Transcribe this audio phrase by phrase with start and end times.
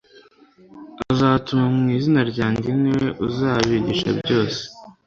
[1.11, 4.61] azatuma mu izina ryanjye ni we uzabigisha byose